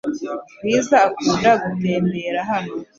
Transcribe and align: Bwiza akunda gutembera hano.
Bwiza 0.61 0.95
akunda 1.07 1.51
gutembera 1.63 2.39
hano. 2.49 2.73